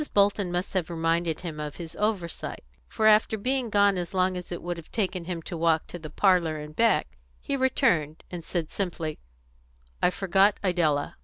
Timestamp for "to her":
5.85-6.09